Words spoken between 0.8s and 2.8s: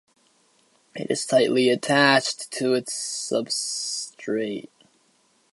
It is tightly attached to